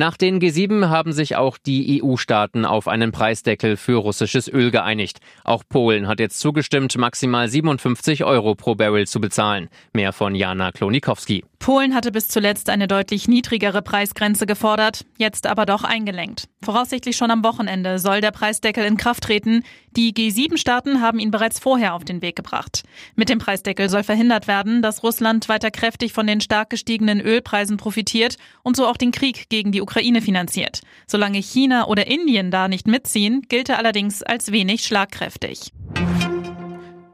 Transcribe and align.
Nach 0.00 0.16
den 0.16 0.40
G7 0.40 0.88
haben 0.88 1.12
sich 1.12 1.36
auch 1.36 1.58
die 1.58 2.02
EU-Staaten 2.02 2.64
auf 2.64 2.88
einen 2.88 3.12
Preisdeckel 3.12 3.76
für 3.76 3.96
russisches 3.98 4.48
Öl 4.50 4.70
geeinigt. 4.70 5.18
Auch 5.44 5.62
Polen 5.68 6.08
hat 6.08 6.20
jetzt 6.20 6.40
zugestimmt, 6.40 6.96
maximal 6.96 7.46
57 7.50 8.24
Euro 8.24 8.54
pro 8.54 8.76
Barrel 8.76 9.06
zu 9.06 9.20
bezahlen. 9.20 9.68
Mehr 9.92 10.14
von 10.14 10.34
Jana 10.34 10.72
Klonikowski. 10.72 11.44
Polen 11.58 11.94
hatte 11.94 12.10
bis 12.12 12.28
zuletzt 12.28 12.70
eine 12.70 12.88
deutlich 12.88 13.28
niedrigere 13.28 13.82
Preisgrenze 13.82 14.46
gefordert, 14.46 15.04
jetzt 15.18 15.46
aber 15.46 15.66
doch 15.66 15.84
eingelenkt. 15.84 16.48
Voraussichtlich 16.64 17.18
schon 17.18 17.30
am 17.30 17.44
Wochenende 17.44 17.98
soll 17.98 18.22
der 18.22 18.30
Preisdeckel 18.30 18.86
in 18.86 18.96
Kraft 18.96 19.24
treten. 19.24 19.64
Die 19.94 20.14
G7-Staaten 20.14 21.02
haben 21.02 21.18
ihn 21.18 21.30
bereits 21.30 21.58
vorher 21.58 21.92
auf 21.92 22.06
den 22.06 22.22
Weg 22.22 22.36
gebracht. 22.36 22.84
Mit 23.14 23.28
dem 23.28 23.38
Preisdeckel 23.38 23.90
soll 23.90 24.04
verhindert 24.04 24.48
werden, 24.48 24.80
dass 24.80 25.02
Russland 25.02 25.50
weiter 25.50 25.70
kräftig 25.70 26.14
von 26.14 26.26
den 26.26 26.40
stark 26.40 26.70
gestiegenen 26.70 27.20
Ölpreisen 27.20 27.76
profitiert 27.76 28.38
und 28.62 28.74
so 28.74 28.86
auch 28.86 28.96
den 28.96 29.10
Krieg 29.10 29.50
gegen 29.50 29.70
die 29.70 29.82
Ukraine 29.82 29.89
finanziert. 30.20 30.80
Solange 31.06 31.38
China 31.38 31.86
oder 31.86 32.06
Indien 32.06 32.50
da 32.50 32.68
nicht 32.68 32.86
mitziehen, 32.86 33.42
gilt 33.48 33.68
er 33.68 33.78
allerdings 33.78 34.22
als 34.22 34.52
wenig 34.52 34.84
schlagkräftig. 34.84 35.72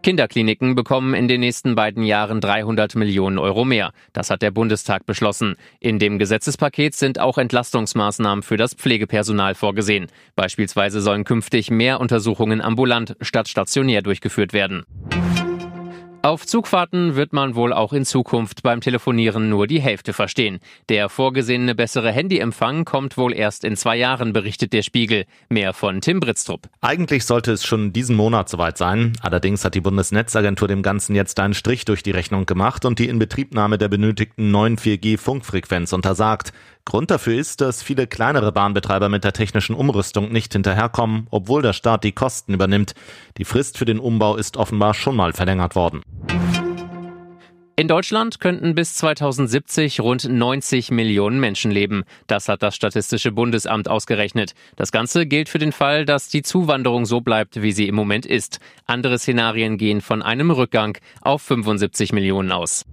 Kinderkliniken 0.06 0.76
bekommen 0.76 1.14
in 1.14 1.26
den 1.26 1.40
nächsten 1.40 1.74
beiden 1.74 2.04
Jahren 2.04 2.40
300 2.40 2.94
Millionen 2.94 3.38
Euro 3.38 3.64
mehr. 3.64 3.90
Das 4.12 4.30
hat 4.30 4.40
der 4.40 4.52
Bundestag 4.52 5.04
beschlossen. 5.04 5.56
In 5.80 5.98
dem 5.98 6.20
Gesetzespaket 6.20 6.94
sind 6.94 7.18
auch 7.18 7.38
Entlastungsmaßnahmen 7.38 8.44
für 8.44 8.56
das 8.56 8.74
Pflegepersonal 8.74 9.56
vorgesehen. 9.56 10.06
Beispielsweise 10.36 11.00
sollen 11.00 11.24
künftig 11.24 11.72
mehr 11.72 11.98
Untersuchungen 11.98 12.60
ambulant 12.60 13.16
statt 13.20 13.48
stationär 13.48 14.00
durchgeführt 14.00 14.52
werden. 14.52 14.84
Auf 16.26 16.44
Zugfahrten 16.44 17.14
wird 17.14 17.32
man 17.32 17.54
wohl 17.54 17.72
auch 17.72 17.92
in 17.92 18.04
Zukunft 18.04 18.64
beim 18.64 18.80
Telefonieren 18.80 19.48
nur 19.48 19.68
die 19.68 19.80
Hälfte 19.80 20.12
verstehen. 20.12 20.58
Der 20.88 21.08
vorgesehene 21.08 21.76
bessere 21.76 22.10
Handyempfang 22.10 22.84
kommt 22.84 23.16
wohl 23.16 23.32
erst 23.32 23.62
in 23.62 23.76
zwei 23.76 23.96
Jahren, 23.96 24.32
berichtet 24.32 24.72
der 24.72 24.82
Spiegel. 24.82 25.26
Mehr 25.50 25.72
von 25.72 26.00
Tim 26.00 26.18
Britztrup. 26.18 26.68
Eigentlich 26.80 27.26
sollte 27.26 27.52
es 27.52 27.64
schon 27.64 27.92
diesen 27.92 28.16
Monat 28.16 28.48
soweit 28.48 28.76
sein. 28.76 29.12
Allerdings 29.22 29.64
hat 29.64 29.76
die 29.76 29.80
Bundesnetzagentur 29.80 30.66
dem 30.66 30.82
Ganzen 30.82 31.14
jetzt 31.14 31.38
einen 31.38 31.54
Strich 31.54 31.84
durch 31.84 32.02
die 32.02 32.10
Rechnung 32.10 32.44
gemacht 32.44 32.84
und 32.84 32.98
die 32.98 33.06
Inbetriebnahme 33.06 33.78
der 33.78 33.86
benötigten 33.86 34.50
neuen 34.50 34.78
4G-Funkfrequenz 34.78 35.92
untersagt. 35.92 36.52
Grund 36.86 37.10
dafür 37.10 37.36
ist, 37.36 37.60
dass 37.60 37.82
viele 37.82 38.06
kleinere 38.06 38.52
Bahnbetreiber 38.52 39.08
mit 39.08 39.24
der 39.24 39.32
technischen 39.32 39.74
Umrüstung 39.74 40.30
nicht 40.30 40.52
hinterherkommen, 40.52 41.26
obwohl 41.30 41.60
der 41.60 41.72
Staat 41.72 42.04
die 42.04 42.12
Kosten 42.12 42.54
übernimmt. 42.54 42.94
Die 43.38 43.44
Frist 43.44 43.76
für 43.76 43.84
den 43.84 43.98
Umbau 43.98 44.36
ist 44.36 44.56
offenbar 44.56 44.94
schon 44.94 45.16
mal 45.16 45.32
verlängert 45.32 45.74
worden. 45.74 46.02
In 47.78 47.88
Deutschland 47.88 48.40
könnten 48.40 48.74
bis 48.74 48.94
2070 48.94 50.00
rund 50.00 50.26
90 50.26 50.90
Millionen 50.92 51.38
Menschen 51.38 51.70
leben. 51.70 52.04
Das 52.26 52.48
hat 52.48 52.62
das 52.62 52.74
Statistische 52.74 53.32
Bundesamt 53.32 53.86
ausgerechnet. 53.86 54.54
Das 54.76 54.92
Ganze 54.92 55.26
gilt 55.26 55.50
für 55.50 55.58
den 55.58 55.72
Fall, 55.72 56.06
dass 56.06 56.30
die 56.30 56.40
Zuwanderung 56.40 57.04
so 57.04 57.20
bleibt, 57.20 57.60
wie 57.60 57.72
sie 57.72 57.86
im 57.86 57.94
Moment 57.94 58.24
ist. 58.24 58.60
Andere 58.86 59.18
Szenarien 59.18 59.76
gehen 59.76 60.00
von 60.00 60.22
einem 60.22 60.50
Rückgang 60.50 60.96
auf 61.20 61.42
75 61.42 62.14
Millionen 62.14 62.50
aus. 62.50 62.86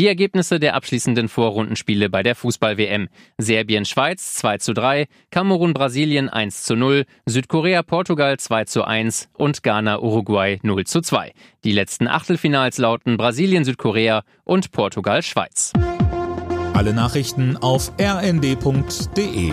Die 0.00 0.06
Ergebnisse 0.06 0.58
der 0.58 0.76
abschließenden 0.76 1.28
Vorrundenspiele 1.28 2.08
bei 2.08 2.22
der 2.22 2.34
Fußball-WM. 2.34 3.10
Serbien-Schweiz 3.36 4.32
2 4.36 4.56
zu 4.56 4.72
3, 4.72 5.08
Kamerun-Brasilien 5.30 6.30
1 6.30 6.62
zu 6.62 6.74
0, 6.74 7.04
Südkorea-Portugal 7.26 8.38
2 8.38 8.64
zu 8.64 8.82
1 8.82 9.28
und 9.34 9.62
Ghana-Uruguay 9.62 10.58
0 10.62 10.86
zu 10.86 11.02
2. 11.02 11.34
Die 11.64 11.72
letzten 11.72 12.08
Achtelfinals 12.08 12.78
lauten 12.78 13.18
Brasilien-Südkorea 13.18 14.22
und 14.44 14.72
Portugal-Schweiz. 14.72 15.74
Alle 16.72 16.94
Nachrichten 16.94 17.58
auf 17.58 17.92
rnd.de 18.00 19.52